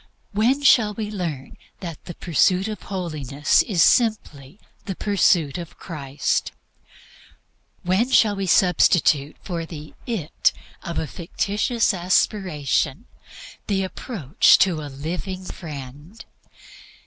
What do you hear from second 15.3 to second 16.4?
Friend?